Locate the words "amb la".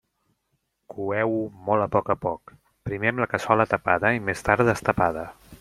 3.15-3.31